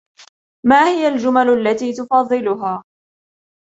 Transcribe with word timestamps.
ما 0.65 0.87
هي 0.87 1.07
الجُمل 1.07 1.49
التي 1.49 1.93
تفضلها؟ 1.93 2.83